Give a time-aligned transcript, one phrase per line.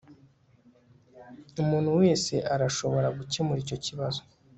[1.61, 4.21] umuntu wese arashobora gukemura icyo kibazo